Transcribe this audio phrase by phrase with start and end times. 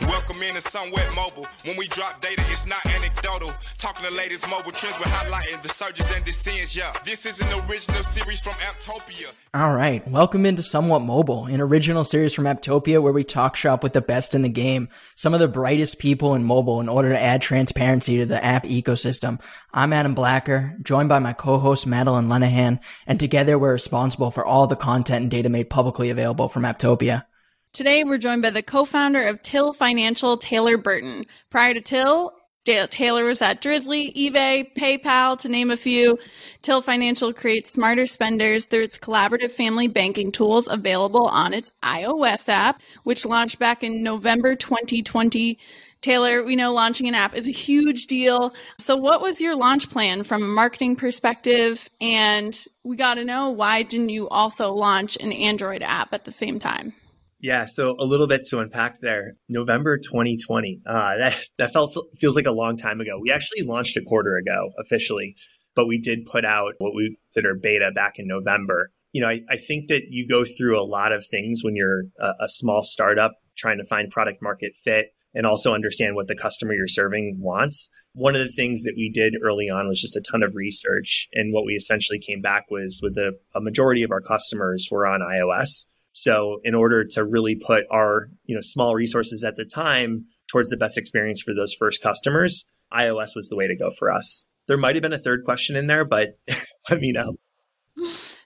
[0.00, 1.46] Welcome into Somewhat Mobile.
[1.64, 3.52] When we drop data, it's not anecdotal.
[3.76, 6.74] Talking the latest mobile trends, we're highlighting the surges and descents.
[6.74, 9.30] Yeah, this is an original series from Apptopia.
[9.54, 13.84] All right, welcome into Somewhat Mobile, an original series from Apptopia where we talk shop
[13.84, 17.10] with the best in the game, some of the brightest people in mobile in order
[17.10, 19.40] to add transparency to the app ecosystem.
[19.72, 24.66] I'm Adam Blacker, joined by my co-host Madeline Lenahan, and together we're responsible for all
[24.66, 27.24] the content and data made publicly available from Apptopia.
[27.72, 31.26] Today, we're joined by the co founder of Till Financial, Taylor Burton.
[31.50, 32.32] Prior to Till,
[32.64, 36.18] Taylor was at Drizly, eBay, PayPal, to name a few.
[36.62, 42.48] Till Financial creates smarter spenders through its collaborative family banking tools available on its iOS
[42.48, 45.58] app, which launched back in November 2020.
[46.00, 48.54] Taylor, we know launching an app is a huge deal.
[48.78, 51.88] So, what was your launch plan from a marketing perspective?
[52.00, 56.32] And we got to know why didn't you also launch an Android app at the
[56.32, 56.94] same time?
[57.40, 59.34] Yeah, so a little bit to unpack there.
[59.48, 60.80] November 2020.
[60.84, 63.18] Uh, that that felt, feels like a long time ago.
[63.20, 65.36] We actually launched a quarter ago officially,
[65.74, 68.90] but we did put out what we consider beta back in November.
[69.12, 72.04] You know, I, I think that you go through a lot of things when you're
[72.20, 76.34] a, a small startup trying to find product market fit and also understand what the
[76.34, 77.90] customer you're serving wants.
[78.14, 81.28] One of the things that we did early on was just a ton of research.
[81.32, 85.06] And what we essentially came back was with a, a majority of our customers were
[85.06, 85.84] on iOS.
[86.20, 90.68] So in order to really put our, you know, small resources at the time towards
[90.68, 94.48] the best experience for those first customers, iOS was the way to go for us.
[94.66, 96.38] There might have been a third question in there, but
[96.90, 97.36] let me know.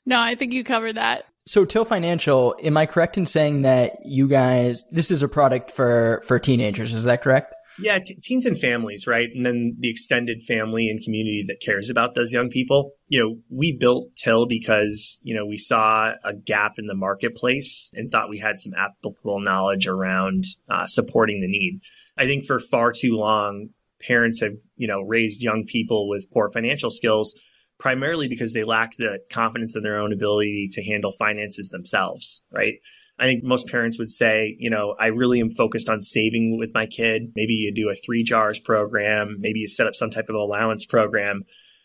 [0.05, 1.25] No, I think you covered that.
[1.47, 5.73] So Till Financial, am I correct in saying that you guys this is a product
[5.73, 7.55] for for teenagers, is that correct?
[7.79, 9.29] Yeah, t- teens and families, right?
[9.35, 12.93] And then the extended family and community that cares about those young people.
[13.09, 17.91] You know, we built Till because, you know, we saw a gap in the marketplace
[17.95, 21.81] and thought we had some applicable knowledge around uh, supporting the need.
[22.19, 23.71] I think for far too long,
[24.01, 27.35] parents have, you know, raised young people with poor financial skills
[27.79, 32.75] primarily because they lack the confidence in their own ability to handle finances themselves, right?
[33.23, 36.75] I think most parents would say, you know, I really am focused on saving with
[36.75, 37.31] my kid.
[37.37, 40.85] Maybe you do a three jars program, maybe you set up some type of allowance
[40.85, 41.45] program,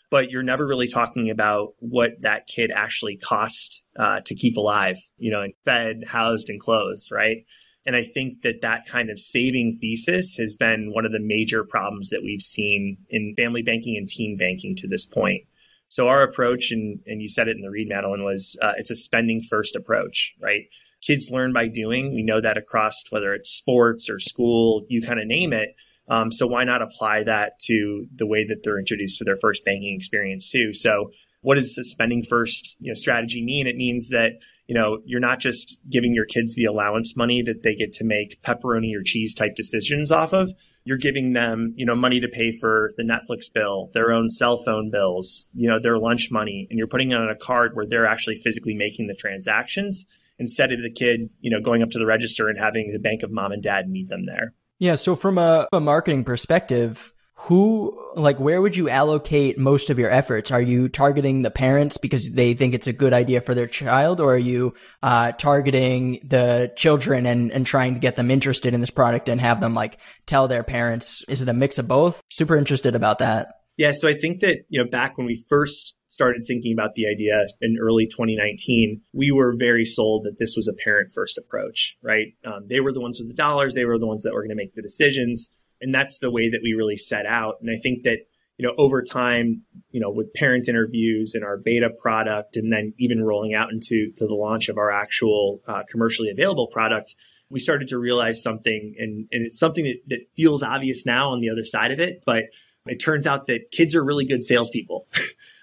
[0.10, 4.98] but you're never really talking about what that kid actually cost uh, to keep alive,
[5.20, 7.44] you know, and fed, housed, and clothed, right?
[7.86, 11.64] And I think that that kind of saving thesis has been one of the major
[11.64, 15.44] problems that we've seen in family banking and teen banking to this point.
[15.90, 18.92] So our approach, and, and you said it in the read, Madeline, was uh, it's
[18.92, 20.64] a spending first approach, right?
[21.02, 22.14] Kids learn by doing.
[22.14, 25.76] We know that across whether it's sports or school, you kind of name it.
[26.10, 29.66] Um, so why not apply that to the way that they're introduced to their first
[29.66, 30.74] banking experience too?
[30.74, 33.68] So what does the spending first you know, strategy mean?
[33.68, 34.32] It means that
[34.68, 38.04] you know you're not just giving your kids the allowance money that they get to
[38.04, 40.52] make pepperoni or cheese type decisions off of.
[40.84, 44.58] You're giving them you know money to pay for the Netflix bill, their own cell
[44.58, 47.86] phone bills, you know their lunch money, and you're putting it on a card where
[47.86, 50.06] they're actually physically making the transactions
[50.40, 53.24] instead of the kid, you know, going up to the register and having the bank
[53.24, 54.54] of mom and dad meet them there.
[54.80, 54.96] Yeah.
[54.96, 60.10] So from a, a marketing perspective, who like where would you allocate most of your
[60.10, 63.68] efforts are you targeting the parents because they think it's a good idea for their
[63.68, 68.74] child or are you uh, targeting the children and, and trying to get them interested
[68.74, 71.88] in this product and have them like tell their parents is it a mix of
[71.88, 75.36] both super interested about that yeah so i think that you know back when we
[75.48, 80.56] first started thinking about the idea in early 2019, we were very sold that this
[80.56, 82.34] was a parent first approach, right?
[82.44, 84.50] Um, they were the ones with the dollars, they were the ones that were going
[84.50, 85.48] to make the decisions.
[85.80, 87.58] And that's the way that we really set out.
[87.62, 88.18] And I think that,
[88.58, 89.62] you know, over time,
[89.92, 94.12] you know, with parent interviews and our beta product, and then even rolling out into
[94.18, 97.14] to the launch of our actual uh, commercially available product,
[97.52, 101.42] we started to realize something, and, and it's something that, that feels obvious now on
[101.42, 102.46] the other side of it, but
[102.88, 105.08] it turns out that kids are really good salespeople.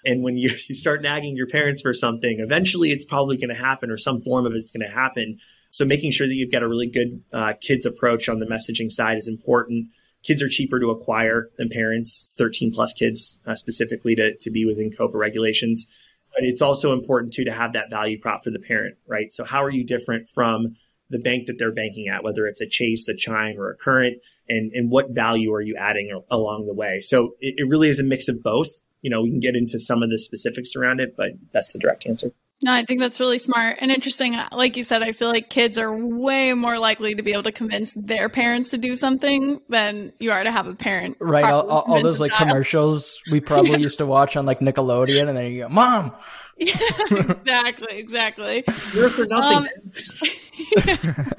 [0.04, 3.60] And when you, you start nagging your parents for something, eventually it's probably going to
[3.60, 5.38] happen or some form of it's going to happen.
[5.70, 8.90] So making sure that you've got a really good uh, kids approach on the messaging
[8.90, 9.88] side is important.
[10.22, 14.64] Kids are cheaper to acquire than parents, 13 plus kids uh, specifically to, to be
[14.64, 15.86] within COPPA regulations.
[16.34, 19.32] But it's also important too to have that value prop for the parent, right?
[19.32, 20.74] So how are you different from
[21.10, 24.16] the bank that they're banking at, whether it's a Chase, a Chime, or a Current,
[24.48, 27.00] and, and what value are you adding along the way?
[27.00, 28.68] So it, it really is a mix of both
[29.04, 31.78] you know, we can get into some of the specifics around it, but that's the
[31.78, 32.30] direct answer.
[32.62, 34.34] No, I think that's really smart and interesting.
[34.50, 37.52] Like you said, I feel like kids are way more likely to be able to
[37.52, 41.18] convince their parents to do something than you are to have a parent.
[41.20, 41.44] Right.
[41.44, 45.36] All, all, all those like commercials we probably used to watch on like Nickelodeon, and
[45.36, 46.12] then you go, "Mom."
[46.56, 46.74] Yeah,
[47.10, 47.98] exactly.
[47.98, 48.64] Exactly.
[48.94, 49.68] You're for nothing.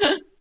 [0.06, 0.18] Um,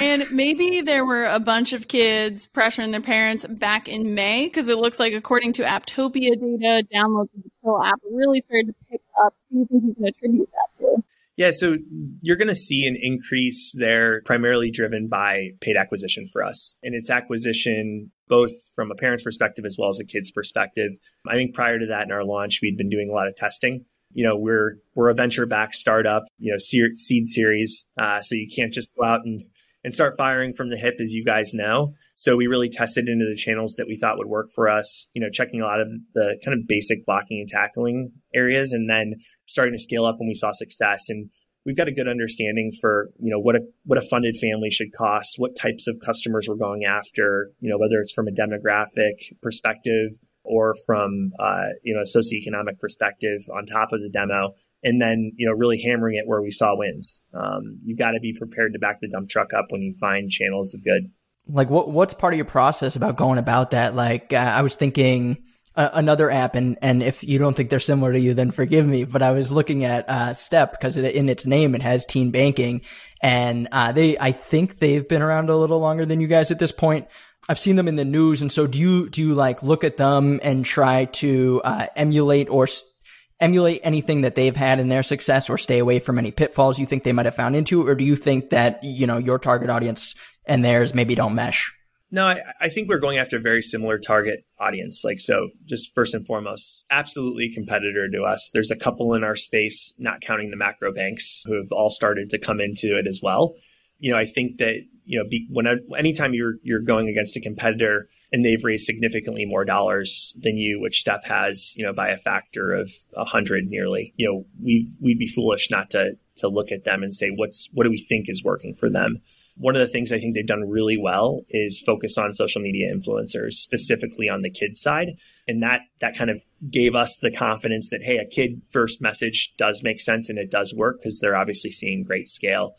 [0.00, 4.68] and maybe there were a bunch of kids pressuring their parents back in May because
[4.68, 8.74] it looks like, according to Apptopia data, downloads of the Till app really started to
[8.90, 9.34] pick up.
[9.50, 11.02] Do you think you can attribute that to?
[11.36, 11.76] Yeah, so
[12.20, 16.76] you're going to see an increase there, primarily driven by paid acquisition for us.
[16.82, 20.92] And it's acquisition both from a parent's perspective as well as a kid's perspective.
[21.28, 23.84] I think prior to that in our launch, we'd been doing a lot of testing.
[24.12, 28.48] You know, we're we're a venture backed startup, you know, seed series, uh, so you
[28.52, 29.44] can't just go out and
[29.84, 31.94] and start firing from the hip, as you guys know.
[32.16, 35.22] So we really tested into the channels that we thought would work for us, you
[35.22, 39.14] know, checking a lot of the kind of basic blocking and tackling areas and then
[39.46, 41.08] starting to scale up when we saw success.
[41.08, 41.30] And
[41.64, 44.92] we've got a good understanding for, you know, what a what a funded family should
[44.92, 49.32] cost, what types of customers we're going after, you know, whether it's from a demographic
[49.42, 50.10] perspective
[50.48, 55.32] or from uh, you know a socioeconomic perspective on top of the demo, and then
[55.36, 57.22] you know really hammering it where we saw wins.
[57.34, 60.30] Um, you got to be prepared to back the dump truck up when you find
[60.30, 61.10] channels of good
[61.50, 64.76] like what what's part of your process about going about that like uh, i was
[64.76, 65.42] thinking
[65.78, 69.04] another app and and if you don't think they're similar to you then forgive me
[69.04, 72.30] but i was looking at uh, step because it, in its name it has teen
[72.30, 72.80] banking
[73.22, 76.58] and uh, they i think they've been around a little longer than you guys at
[76.58, 77.06] this point
[77.48, 79.96] i've seen them in the news and so do you do you like look at
[79.96, 82.92] them and try to uh, emulate or st-
[83.40, 86.86] emulate anything that they've had in their success or stay away from any pitfalls you
[86.86, 89.70] think they might have found into or do you think that you know your target
[89.70, 91.72] audience and theirs maybe don't mesh?
[92.10, 95.02] No, I, I, think we're going after a very similar target audience.
[95.04, 98.50] Like, so just first and foremost, absolutely competitor to us.
[98.52, 102.30] There's a couple in our space, not counting the macro banks, who have all started
[102.30, 103.54] to come into it as well.
[103.98, 105.66] You know, I think that, you know, be, when
[105.98, 110.80] anytime you're, you're going against a competitor and they've raised significantly more dollars than you,
[110.80, 114.86] which Step has, you know, by a factor of a hundred nearly, you know, we
[115.00, 117.98] we'd be foolish not to, to look at them and say, what's, what do we
[117.98, 119.22] think is working for them?
[119.58, 122.94] one of the things I think they've done really well is focus on social media
[122.94, 125.16] influencers, specifically on the kids side.
[125.48, 126.40] And that that kind of
[126.70, 130.50] gave us the confidence that hey, a kid first message does make sense and it
[130.50, 132.76] does work because they're obviously seeing great scale.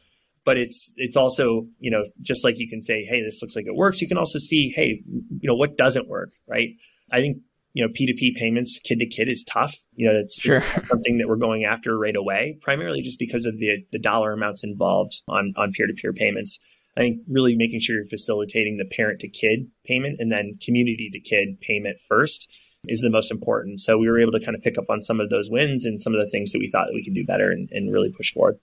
[0.49, 3.67] But it's it's also, you know, just like you can say, hey, this looks like
[3.67, 6.69] it works, you can also see, hey, you know, what doesn't work, right?
[7.11, 7.37] I think
[7.73, 9.75] you know, P2P payments kid to kid is tough.
[9.93, 10.61] You know, it's sure.
[10.87, 14.63] something that we're going after right away, primarily just because of the the dollar amounts
[14.63, 16.57] involved on on peer to peer payments.
[16.97, 21.11] I think really making sure you're facilitating the parent to kid payment and then community
[21.13, 22.51] to kid payment first
[22.87, 23.81] is the most important.
[23.81, 26.01] So we were able to kind of pick up on some of those wins and
[26.01, 28.11] some of the things that we thought that we could do better and, and really
[28.11, 28.57] push forward.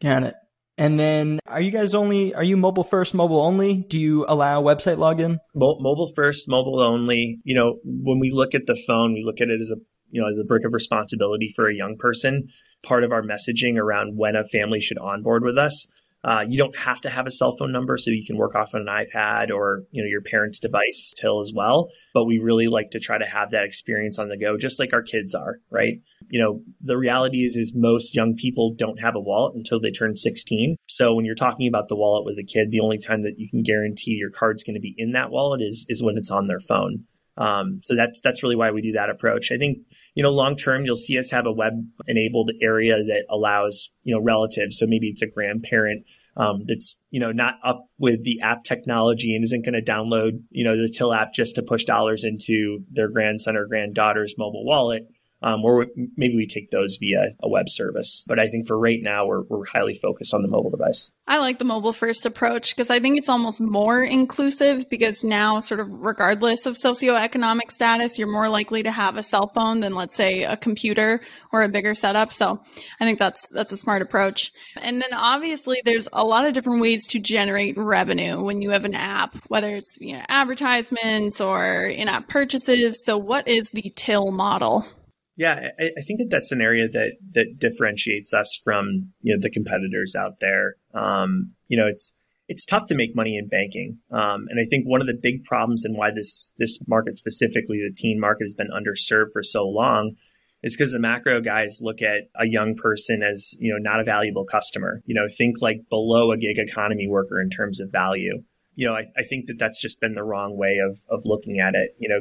[0.00, 0.34] Got it.
[0.78, 3.84] And then are you guys only, are you mobile first, mobile only?
[3.88, 5.38] Do you allow website login?
[5.54, 7.40] Mo- mobile first, mobile only.
[7.44, 9.76] You know, when we look at the phone, we look at it as a,
[10.10, 12.48] you know, the brick of responsibility for a young person.
[12.84, 15.86] Part of our messaging around when a family should onboard with us
[16.24, 18.74] uh, you don't have to have a cell phone number, so you can work off
[18.74, 21.90] an iPad or you know your parents' device till as well.
[22.14, 24.92] But we really like to try to have that experience on the go, just like
[24.92, 26.00] our kids are, right?
[26.28, 29.90] You know, the reality is is most young people don't have a wallet until they
[29.90, 30.76] turn 16.
[30.86, 33.48] So when you're talking about the wallet with a kid, the only time that you
[33.48, 36.46] can guarantee your card's going to be in that wallet is is when it's on
[36.46, 37.04] their phone.
[37.36, 39.50] Um, so that's that's really why we do that approach.
[39.52, 39.78] I think
[40.14, 41.72] you know long term you'll see us have a web
[42.06, 44.78] enabled area that allows you know relatives.
[44.78, 46.04] So maybe it's a grandparent
[46.36, 50.42] um, that's you know not up with the app technology and isn't going to download
[50.50, 54.64] you know the Till app just to push dollars into their grandson or granddaughter's mobile
[54.64, 55.08] wallet
[55.42, 58.24] um, or maybe we take those via a web service.
[58.26, 61.12] But I think for right now, we're, we're highly focused on the mobile device.
[61.26, 65.60] I like the mobile first approach because I think it's almost more inclusive because now,
[65.60, 69.94] sort of regardless of socioeconomic status, you're more likely to have a cell phone than,
[69.94, 71.20] let's say, a computer
[71.52, 72.32] or a bigger setup.
[72.32, 72.60] So
[73.00, 74.52] I think that's that's a smart approach.
[74.76, 78.84] And then obviously, there's a lot of different ways to generate revenue when you have
[78.84, 83.04] an app, whether it's you know advertisements or in-app purchases.
[83.04, 84.86] So what is the Till model?
[85.36, 89.40] Yeah, I, I, think that that's an area that that differentiates us from you know
[89.40, 90.76] the competitors out there.
[90.94, 92.14] Um, you know, it's
[92.48, 95.44] it's tough to make money in banking, um, and I think one of the big
[95.44, 99.66] problems and why this this market specifically, the teen market, has been underserved for so
[99.66, 100.16] long,
[100.62, 104.04] is because the macro guys look at a young person as you know not a
[104.04, 105.02] valuable customer.
[105.06, 108.42] You know, think like below a gig economy worker in terms of value.
[108.74, 111.58] You know, I, I think that that's just been the wrong way of of looking
[111.58, 111.96] at it.
[111.98, 112.20] You know,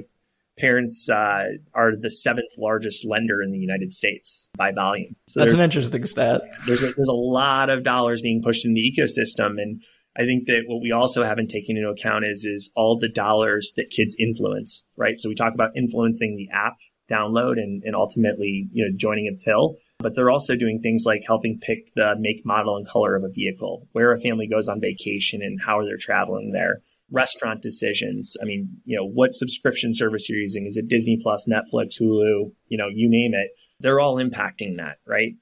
[0.62, 5.16] parents uh, are the seventh largest lender in the United States by volume.
[5.28, 6.42] So that's an interesting stat.
[6.66, 9.82] There's a, there's a lot of dollars being pushed in the ecosystem, and
[10.16, 13.74] I think that what we also haven't taken into account is is all the dollars
[13.76, 15.18] that kids influence, right?
[15.18, 16.78] So we talk about influencing the app
[17.12, 19.78] download and, and ultimately, you know, joining a till.
[20.00, 23.30] But they're also doing things like helping pick the make, model, and color of a
[23.30, 28.36] vehicle, where a family goes on vacation and how they're traveling there, restaurant decisions.
[28.42, 30.66] I mean, you know, what subscription service you're using.
[30.66, 33.52] Is it Disney Plus, Netflix, Hulu, you know, you name it.
[33.80, 35.34] They're all impacting that, right?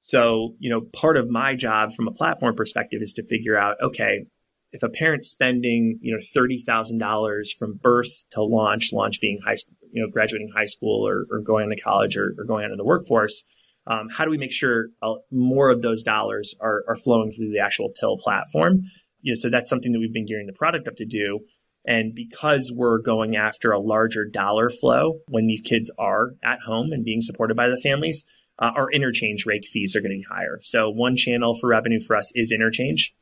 [0.00, 3.76] So, you know, part of my job from a platform perspective is to figure out,
[3.82, 4.24] okay,
[4.72, 9.76] if a parent's spending, you know, $30,000 from birth to launch, launch being high school,
[9.92, 12.84] you know, graduating high school or, or going to college or, or going into the
[12.84, 13.44] workforce,
[13.86, 17.50] um, how do we make sure uh, more of those dollars are, are flowing through
[17.50, 18.82] the actual till platform?
[19.22, 21.40] You know, so that's something that we've been gearing the product up to do.
[21.84, 26.92] And because we're going after a larger dollar flow when these kids are at home
[26.92, 28.24] and being supported by the families,
[28.58, 30.58] uh, our interchange rate fees are be higher.
[30.62, 33.14] So one channel for revenue for us is interchange.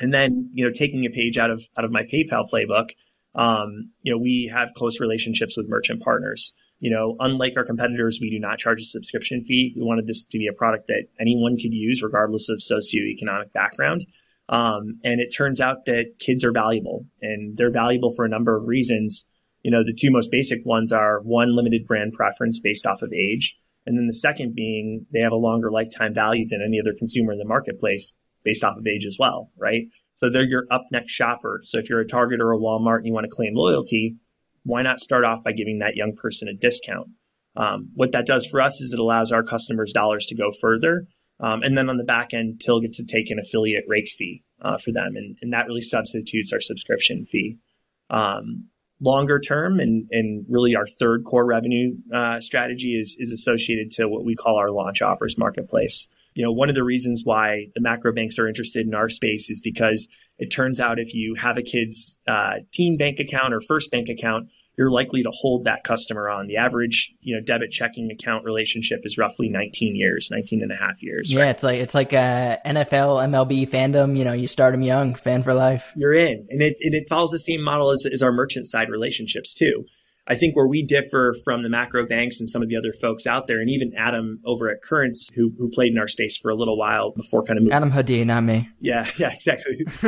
[0.00, 2.90] And then, you know, taking a page out of out of my PayPal playbook,
[3.34, 6.56] um, you know, we have close relationships with merchant partners.
[6.80, 9.74] You know, unlike our competitors, we do not charge a subscription fee.
[9.76, 14.06] We wanted this to be a product that anyone could use, regardless of socioeconomic background.
[14.48, 18.56] Um, and it turns out that kids are valuable, and they're valuable for a number
[18.56, 19.24] of reasons.
[19.62, 23.12] You know, the two most basic ones are one, limited brand preference based off of
[23.12, 26.94] age, and then the second being they have a longer lifetime value than any other
[26.96, 28.12] consumer in the marketplace
[28.44, 29.84] based off of age as well, right?
[30.14, 31.60] So they're your up next shopper.
[31.64, 34.16] So if you're a Target or a Walmart and you want to claim loyalty,
[34.62, 37.08] why not start off by giving that young person a discount?
[37.56, 41.06] Um, what that does for us is it allows our customers' dollars to go further.
[41.40, 44.42] Um, and then on the back end, Till gets to take an affiliate rake fee
[44.60, 45.16] uh, for them.
[45.16, 47.58] And, and that really substitutes our subscription fee.
[48.10, 48.68] Um,
[49.00, 54.08] longer term and, and really our third core revenue uh, strategy is, is associated to
[54.08, 56.08] what we call our launch offers marketplace.
[56.34, 59.50] You know, one of the reasons why the macro banks are interested in our space
[59.50, 60.08] is because
[60.38, 64.08] it turns out if you have a kid's uh, teen bank account or first bank
[64.08, 66.46] account, you're likely to hold that customer on.
[66.46, 70.76] The average, you know, debit checking account relationship is roughly 19 years, 19 and a
[70.76, 71.32] half years.
[71.32, 71.50] Yeah, right?
[71.50, 74.16] it's like it's like a NFL, MLB fandom.
[74.16, 75.92] You know, you start them young, fan for life.
[75.96, 78.88] You're in, and it and it follows the same model as, as our merchant side
[78.88, 79.84] relationships too.
[80.26, 83.26] I think where we differ from the macro banks and some of the other folks
[83.26, 86.50] out there, and even Adam over at Currents, who, who played in our space for
[86.50, 87.74] a little while before kind of moving.
[87.74, 88.70] Adam Hadi, not me.
[88.80, 89.84] Yeah, yeah, exactly.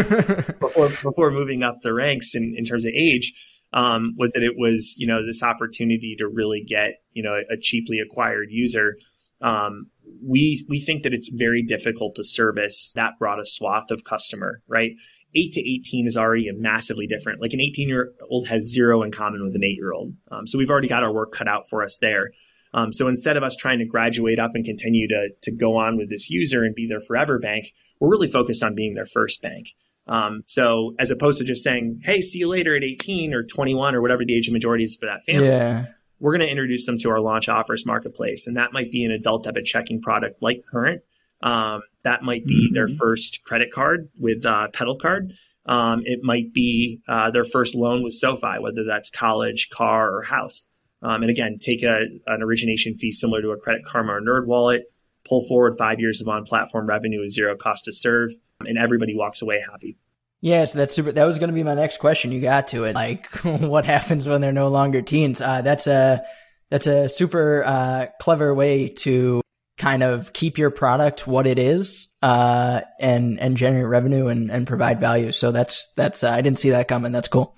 [0.58, 3.34] before before moving up the ranks in, in terms of age,
[3.72, 7.56] um, was that it was you know this opportunity to really get you know a,
[7.60, 8.96] cheaply acquired user.
[9.40, 9.86] Um,
[10.22, 14.62] we we think that it's very difficult to service that broad a swath of customer,
[14.68, 14.92] right?
[15.34, 17.42] 8 to 18 is already a massively different.
[17.42, 20.14] Like an 18 year old has zero in common with an eight year old.
[20.30, 22.30] Um, so we've already got our work cut out for us there.
[22.72, 25.96] Um, so instead of us trying to graduate up and continue to, to go on
[25.96, 29.40] with this user and be their forever bank, we're really focused on being their first
[29.42, 29.68] bank.
[30.06, 33.94] Um, so as opposed to just saying, hey, see you later at 18 or 21
[33.94, 35.48] or whatever the age of majority is for that family.
[35.48, 35.86] Yeah.
[36.18, 38.46] We're going to introduce them to our launch offers marketplace.
[38.46, 41.02] And that might be an adult debit checking product like Current.
[41.42, 42.74] Um, that might be mm-hmm.
[42.74, 45.34] their first credit card with uh, Petal Card.
[45.66, 50.22] Um, it might be uh, their first loan with SoFi, whether that's college, car, or
[50.22, 50.66] house.
[51.02, 54.82] Um, and again, take a, an origination fee similar to a Credit Karma or NerdWallet,
[55.26, 58.30] pull forward five years of on-platform revenue with zero cost to serve,
[58.60, 59.98] and everybody walks away happy.
[60.40, 61.12] Yeah, so that's super.
[61.12, 62.30] That was going to be my next question.
[62.30, 62.94] You got to it.
[62.94, 65.40] Like, what happens when they're no longer teens?
[65.40, 66.24] Uh, that's a
[66.70, 69.40] that's a super uh, clever way to
[69.78, 74.66] kind of keep your product what it is uh, and and generate revenue and, and
[74.66, 75.32] provide value.
[75.32, 77.12] So that's that's uh, I didn't see that coming.
[77.12, 77.56] That's cool.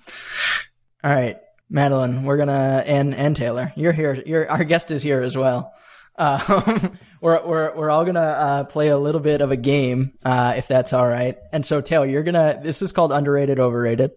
[1.03, 4.21] All right, Madeline, we're gonna and and Taylor, you're here.
[4.25, 5.73] You're our guest is here as well.
[6.19, 6.89] Uh,
[7.21, 10.67] we're we're we're all gonna uh, play a little bit of a game, uh, if
[10.67, 11.37] that's all right.
[11.51, 12.59] And so Taylor, you're gonna.
[12.61, 14.11] This is called underrated, overrated,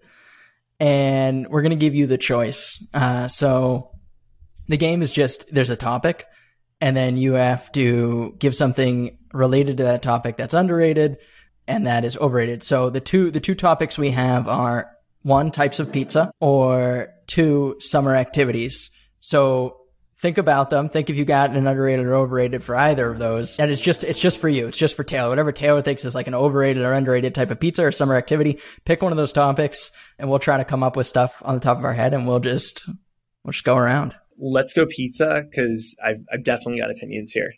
[0.78, 2.84] and we're gonna give you the choice.
[2.92, 3.92] Uh, so
[4.68, 6.26] the game is just there's a topic
[6.80, 11.16] and then you have to give something related to that topic that's underrated
[11.68, 12.62] and that is overrated.
[12.62, 14.90] So the two the two topics we have are
[15.22, 18.90] one types of pizza or two summer activities.
[19.20, 19.81] So
[20.22, 20.88] think about them.
[20.88, 23.58] Think if you got an underrated or overrated for either of those.
[23.58, 24.68] And it's just it's just for you.
[24.68, 25.28] It's just for Taylor.
[25.28, 28.58] Whatever Taylor thinks is like an overrated or underrated type of pizza or summer activity.
[28.86, 31.60] Pick one of those topics and we'll try to come up with stuff on the
[31.60, 32.86] top of our head and we'll just
[33.44, 37.54] we'll just go around let's go pizza because I've, I've definitely got opinions here.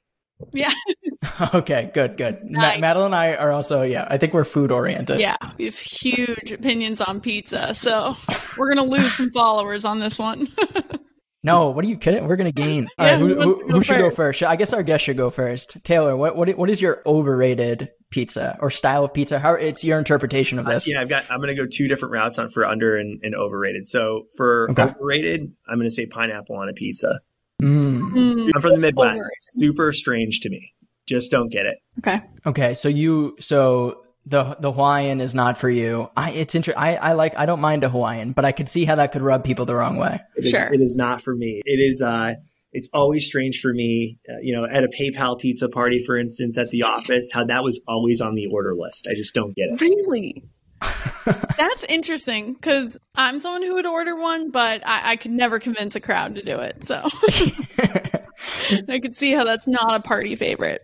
[0.52, 0.73] Yeah.
[1.54, 2.38] okay, good, good.
[2.44, 2.76] Nice.
[2.76, 5.21] Ma- Madeline and I are also, yeah, I think we're food oriented.
[5.21, 7.75] Yeah, we have huge opinions on pizza.
[7.75, 8.16] So
[8.59, 10.49] we're going to lose some followers on this one.
[11.44, 12.26] no, what are you kidding?
[12.26, 12.88] We're going to gain.
[12.98, 14.42] yeah, right, who, who, who should go first?
[14.42, 15.76] I guess our guest should go first.
[15.84, 19.38] Taylor, what, what, what is your overrated pizza or style of pizza?
[19.38, 20.88] How it's your interpretation of this?
[20.88, 21.30] Uh, yeah, I've got.
[21.30, 23.86] I'm going to go two different routes on for under and, and overrated.
[23.86, 24.84] So for okay.
[24.84, 27.20] overrated, I'm going to say pineapple on a pizza.
[27.62, 29.20] Mm, Mm, I'm from the Midwest.
[29.20, 29.30] Overrated.
[29.40, 30.72] Super strange to me.
[31.06, 31.76] Just don't get it.
[31.98, 32.22] okay.
[32.46, 36.10] Okay, so you so the the Hawaiian is not for you.
[36.16, 38.84] I it's inter- I I like I don't mind a Hawaiian, but I could see
[38.84, 40.20] how that could rub people the wrong way.
[40.36, 40.72] It is, Sure.
[40.72, 41.60] it is not for me.
[41.64, 42.00] It is.
[42.02, 42.34] uh
[42.72, 44.18] It's always strange for me.
[44.28, 47.62] Uh, you know, at a PayPal pizza party, for instance, at the office, how that
[47.62, 49.06] was always on the order list.
[49.10, 49.80] I just don't get it.
[49.80, 50.42] Really?
[51.56, 55.94] That's interesting because I'm someone who would order one, but I, I could never convince
[55.96, 56.84] a crowd to do it.
[56.84, 56.96] So
[58.88, 60.82] I could see how that's not a party favorite.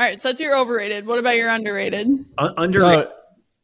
[0.00, 1.06] All right, so that's your overrated.
[1.06, 2.08] What about your underrated?
[2.38, 3.08] Un- underrated.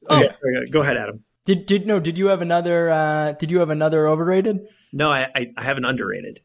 [0.07, 1.25] Uh, okay, okay, go ahead, Adam.
[1.47, 1.99] did did no?
[1.99, 2.91] Did you have another?
[2.91, 4.69] uh Did you have another overrated?
[4.93, 6.41] No, I, I, I have an underrated.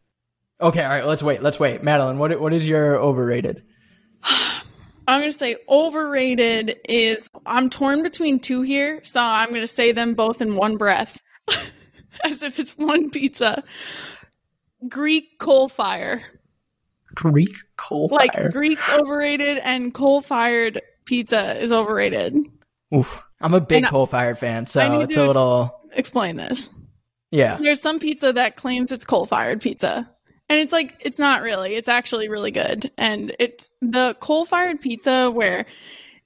[0.62, 1.05] Okay, all right.
[1.05, 1.41] Let's wait.
[1.41, 1.83] Let's wait.
[1.83, 3.63] Madeline, what what is your overrated?
[4.24, 9.67] I'm going to say overrated is I'm torn between two here, so I'm going to
[9.67, 11.21] say them both in one breath
[12.24, 13.62] as if it's one pizza.
[14.88, 16.21] Greek coal fire.
[17.15, 18.50] Greek coal Like fire.
[18.50, 22.38] Greek's overrated and coal fired pizza is overrated.
[22.94, 23.24] Oof.
[23.41, 26.72] I'm a big coal fired fan, so it's a little Explain this.
[27.32, 27.58] yeah.
[27.58, 30.10] There's some pizza that claims it's coal fired pizza.
[30.48, 31.75] And it's like it's not really.
[31.75, 32.91] It's actually really good.
[32.98, 35.65] And it's the coal fired pizza where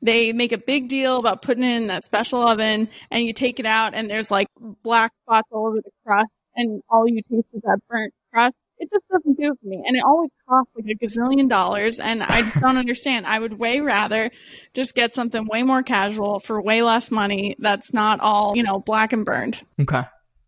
[0.02, 3.60] they make a big deal about putting it in that special oven and you take
[3.60, 4.48] it out and there's like
[4.84, 8.56] black spots all over the crust and all you taste is that burnt crust.
[8.78, 9.84] It just doesn't do for me.
[9.86, 13.26] And it always costs like a gazillion dollars and I don't understand.
[13.26, 14.32] I would way rather
[14.74, 18.80] just get something way more casual for way less money that's not all, you know,
[18.80, 19.62] black and burned.
[19.80, 20.04] Okay.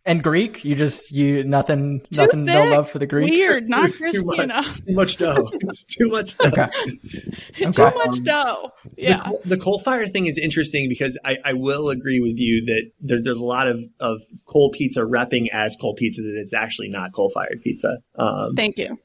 [0.07, 3.29] And Greek, you just you nothing Too nothing no love for the Greeks.
[3.29, 4.39] Weird, not Too crispy much.
[4.39, 4.85] enough.
[4.85, 5.51] Too much dough.
[5.87, 6.47] Too much dough.
[6.47, 6.67] Okay.
[7.55, 7.91] Too Okay.
[7.97, 8.71] much dough.
[8.97, 9.19] Yeah.
[9.19, 12.89] coal, the coal fire thing is interesting because I, I will agree with you that
[13.01, 16.87] there, there's a lot of, of coal pizza repping as coal pizza that is actually
[16.87, 17.97] not coal fired pizza.
[18.15, 18.97] Um, Thank you.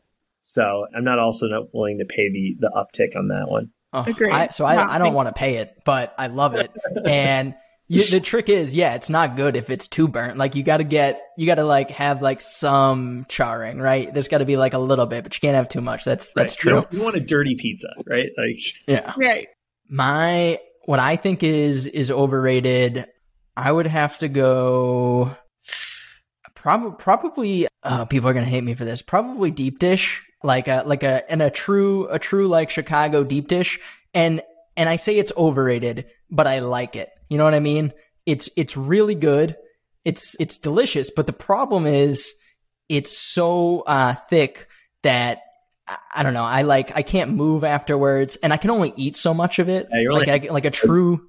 [0.43, 3.71] so I'm not also not willing to pay the, the uptick on that one.
[3.93, 4.33] Oh, Agreed.
[4.33, 6.71] I, so I, Wow, I don't want to pay it, but I love it.
[7.05, 7.55] and
[7.89, 10.39] you, the trick is, yeah, it's not good if it's too burnt.
[10.39, 14.13] Like you got to get, you got to like have like some charring, right?
[14.13, 16.05] There's got to be like a little bit, but you can't have too much.
[16.05, 16.59] That's that's Right?
[16.61, 16.87] true.
[16.91, 18.31] You, you want a dirty pizza, right?
[18.39, 18.57] Like
[18.89, 19.13] Yeah.
[19.17, 19.49] Right.
[19.89, 23.05] My what I think is is overrated.
[23.57, 25.37] I would have to go.
[26.55, 27.67] Probably, probably.
[27.83, 29.03] Uh, people are gonna hate me for this.
[29.03, 33.49] Probably deep dish, like a like a and a true a true like Chicago deep
[33.49, 33.81] dish.
[34.15, 34.43] And
[34.77, 37.11] and I say it's overrated, but I like it.
[37.29, 37.93] You know what I mean?
[38.27, 39.57] It's it's really good.
[40.05, 42.35] It's it's delicious, but the problem is
[42.89, 44.69] it's so uh, thick
[45.03, 45.41] that
[45.87, 46.45] I- I don't know.
[46.45, 49.87] I like I can't move afterwards, and I can only eat so much of it.
[49.93, 51.29] Yeah, you're like like- I, like a true,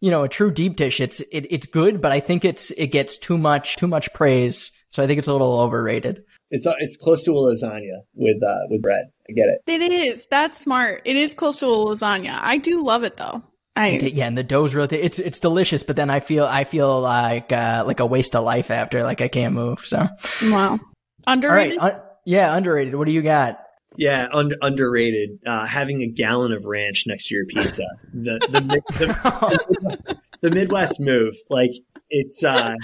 [0.00, 1.00] you know, a true deep dish.
[1.00, 4.70] It's it, it's good, but I think it's it gets too much too much praise.
[4.90, 6.22] So I think it's a little overrated.
[6.50, 9.04] it's uh, it's close to a lasagna with uh, with bread.
[9.32, 9.62] I get it.
[9.66, 10.26] It is.
[10.30, 11.02] That's smart.
[11.04, 12.38] It is close to a lasagna.
[12.40, 13.42] I do love it though.
[13.74, 17.00] I Yeah, and the dough's really it's it's delicious, but then I feel I feel
[17.00, 19.02] like uh, like a waste of life after.
[19.02, 19.80] Like I can't move.
[19.86, 19.96] So
[20.44, 20.72] wow.
[20.72, 20.80] all right,
[21.26, 21.78] Underrated.
[21.78, 22.94] un- yeah, underrated.
[22.94, 23.60] What do you got?
[23.96, 25.38] Yeah, un- underrated.
[25.46, 27.86] Uh, having a gallon of ranch next to your pizza.
[28.12, 31.34] The the, the, the Midwest move.
[31.48, 31.72] Like
[32.10, 32.74] it's uh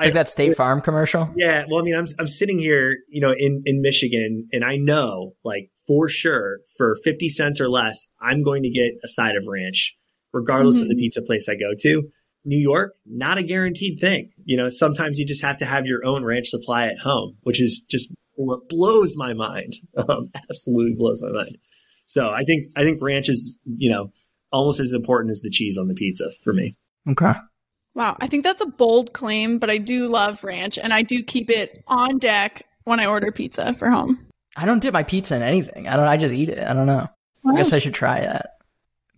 [0.00, 1.30] It's like that State Farm commercial.
[1.36, 4.76] yeah, well I mean I'm I'm sitting here, you know, in in Michigan and I
[4.76, 9.36] know like for sure for 50 cents or less I'm going to get a side
[9.36, 9.96] of ranch
[10.32, 12.08] regardless of the pizza place I go to.
[12.44, 14.30] New York, not a guaranteed thing.
[14.44, 17.60] You know, sometimes you just have to have your own ranch supply at home, which
[17.60, 19.74] is just what blows my mind.
[20.08, 21.56] Um, absolutely blows my mind.
[22.06, 24.12] So I think I think ranch is, you know,
[24.50, 26.74] almost as important as the cheese on the pizza for me.
[27.08, 27.34] Okay.
[28.00, 28.16] Wow.
[28.18, 31.50] I think that's a bold claim, but I do love ranch and I do keep
[31.50, 34.26] it on deck when I order pizza for home.
[34.56, 35.86] I don't dip my pizza in anything.
[35.86, 36.06] I don't.
[36.06, 36.66] I just eat it.
[36.66, 37.06] I don't know.
[37.46, 38.56] I guess I should try that.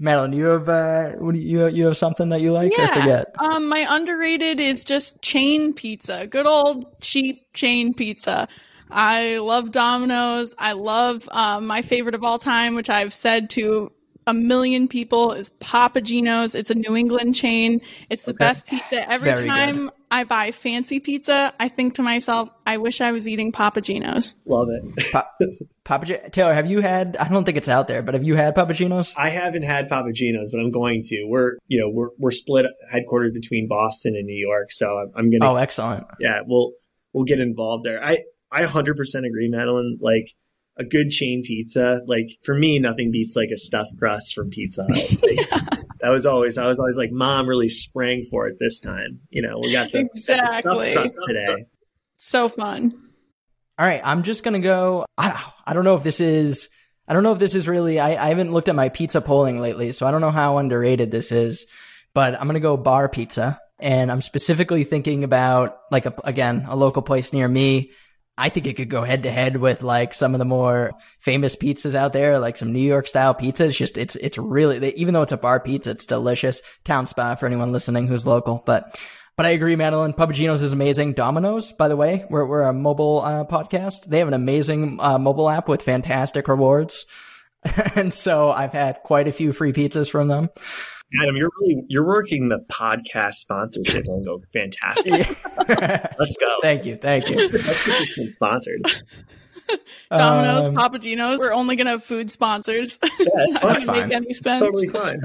[0.01, 2.77] Madeline, you have uh, what do you you have something that you like?
[2.77, 3.33] I forget.
[3.39, 6.27] Um, my underrated is just chain pizza.
[6.27, 8.49] Good old cheap chain pizza.
[8.91, 10.57] I love Domino's.
[10.59, 13.93] I love um, my favorite of all time, which I've said to
[14.27, 16.55] a million people, is Papa Gino's.
[16.55, 17.81] It's a New England chain.
[18.11, 19.11] It's the best pizza.
[19.11, 23.27] Every very time I buy fancy pizza, I think to myself, I wish I was
[23.27, 24.37] eating Papa Gino's.
[24.47, 25.13] Love it.
[25.13, 25.31] Pa-
[25.85, 27.17] Papa G- Taylor, have you had?
[27.17, 29.15] I don't think it's out there, but have you had Papa Gino's?
[29.17, 31.25] I haven't had Papa Gino's, but I'm going to.
[31.29, 35.31] We're, you know, we're we're split headquartered between Boston and New York, so I'm, I'm
[35.31, 35.51] gonna.
[35.53, 36.07] Oh, excellent.
[36.21, 36.73] yeah, we'll
[37.13, 38.05] we'll get involved there.
[38.05, 38.19] I
[38.51, 39.99] I 100% agree, Madeline.
[40.01, 40.29] Like
[40.77, 44.83] a good chain pizza, like for me, nothing beats like a stuffed crust from Pizza
[44.83, 45.19] Hut.
[45.23, 49.21] Like, That was always I was always like, Mom really sprang for it this time.
[49.31, 51.67] You know, we got the, got the stuffed crust today.
[52.19, 52.93] So fun.
[53.79, 55.07] All right, I'm just gonna go.
[55.17, 56.69] I, I don't know if this is.
[57.09, 57.99] I don't know if this is really.
[57.99, 61.11] I, I haven't looked at my pizza polling lately, so I don't know how underrated
[61.11, 61.67] this is.
[62.15, 66.77] But I'm gonna go bar pizza, and I'm specifically thinking about like a, again a
[66.77, 67.93] local place near me.
[68.39, 71.55] I think it could go head to head with like some of the more famous
[71.55, 73.67] pizzas out there, like some New York style pizza.
[73.67, 76.63] It's just, it's, it's really, even though it's a bar pizza, it's delicious.
[76.85, 78.63] Town spa for anyone listening who's local.
[78.65, 78.99] But
[79.37, 80.13] but I agree, Madeline.
[80.13, 81.15] Papa Gino's is amazing.
[81.15, 84.05] Domino's, by the way, we're, we're a mobile uh, podcast.
[84.05, 87.07] They have an amazing uh, mobile app with fantastic rewards.
[87.97, 90.51] and so I've had quite a few free pizzas from them.
[91.21, 94.41] Adam, you're really you're working the podcast sponsorship lingo.
[94.53, 95.37] Fantastic.
[95.69, 96.57] Let's go.
[96.63, 96.97] Thank you.
[96.97, 97.49] Thank you.
[97.49, 98.83] Let's sponsored.
[100.11, 101.39] Domino's, um, Papa Gino's.
[101.39, 102.99] We're only gonna have food sponsors.
[103.03, 104.09] Yeah, that's, that's fine.
[104.09, 104.63] Make any spends.
[104.63, 105.21] Totally fine.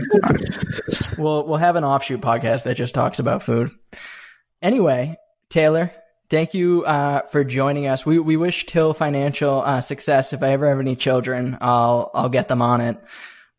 [1.17, 3.71] we'll we'll have an offshoot podcast that just talks about food.
[4.62, 5.15] Anyway,
[5.50, 5.91] Taylor,
[6.30, 8.06] thank you uh, for joining us.
[8.06, 10.34] We we wish Till financial uh, success.
[10.34, 12.97] If I ever have any children, I'll I'll get them on it.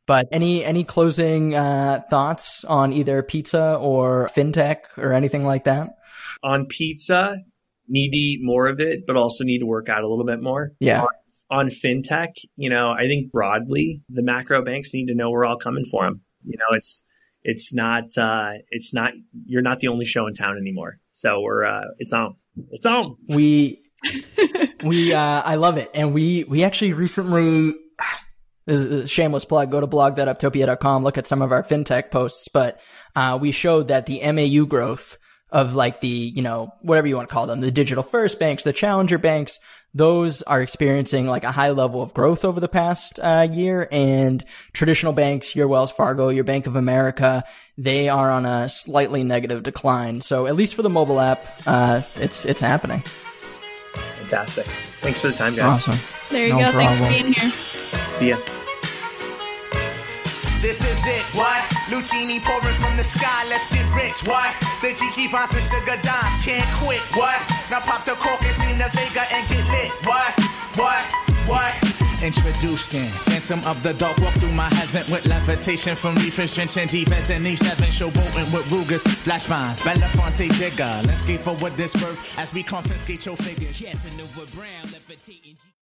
[0.09, 5.90] But any any closing uh, thoughts on either pizza or fintech or anything like that?
[6.42, 7.37] On pizza,
[7.88, 10.42] need to eat more of it, but also need to work out a little bit
[10.42, 10.73] more.
[10.81, 11.03] Yeah.
[11.03, 11.09] On,
[11.51, 15.59] on fintech, you know, I think broadly the macro banks need to know we're all
[15.59, 16.23] coming for them.
[16.42, 17.05] You know, it's
[17.42, 19.12] it's not uh, it's not
[19.44, 21.01] you're not the only show in town anymore.
[21.11, 22.37] So we're uh, it's on.
[22.71, 23.16] It's on.
[23.29, 23.83] We
[24.83, 27.75] we uh, I love it, and we we actually recently.
[28.69, 29.71] This is a shameless plug.
[29.71, 31.03] Go to blog.apptopia.com.
[31.03, 32.79] Look at some of our fintech posts, but
[33.17, 35.17] uh, we showed that the MAU growth
[35.51, 38.65] of like the, you know, whatever you want to call them, the digital first banks,
[38.65, 39.59] the challenger banks,
[39.95, 43.89] those are experiencing like a high level of growth over the past uh, year.
[43.91, 47.45] And traditional banks, your Wells Fargo, your Bank of America,
[47.79, 50.21] they are on a slightly negative decline.
[50.21, 53.03] So at least for the mobile app, uh, it's it's happening.
[54.19, 54.67] Fantastic.
[55.01, 55.79] Thanks for the time, guys.
[55.79, 55.99] Awesome.
[56.29, 56.73] There you no go.
[56.73, 56.85] Problem.
[56.85, 57.53] Thanks for being here.
[58.11, 58.58] See ya.
[60.61, 61.62] This is it, what?
[61.87, 64.53] Lucini pouring from the sky, let's get rich, what?
[64.83, 67.38] The Jiki Vines and Sugar Dimes can't quit, what?
[67.71, 70.35] Now pop the cork and steam the Vega and get lit, what?
[70.75, 71.12] What?
[71.47, 72.23] What?
[72.25, 77.31] Introducing Phantom of the Dark Walk through my heaven with levitation from reefers, drenching defense
[77.31, 81.03] and Eve 7 showboating with Rugers, flash vines, Belafonte Digger.
[81.07, 83.81] Let's get forward this birth as we confiscate your figures.
[83.81, 85.57] Casanova Brown, levitating.